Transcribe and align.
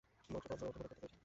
মাত্র 0.33 0.47
পাঁচবার 0.49 0.69
অর্ধ-শতক 0.69 0.79
করতে 0.79 0.95
পেরেছেন। 0.99 1.19